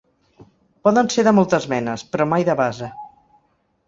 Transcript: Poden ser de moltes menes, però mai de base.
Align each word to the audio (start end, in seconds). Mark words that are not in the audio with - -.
Poden 0.87 1.11
ser 1.15 1.25
de 1.27 1.33
moltes 1.39 1.67
menes, 1.73 2.05
però 2.15 2.27
mai 2.31 2.47
de 2.47 2.57
base. 2.63 2.89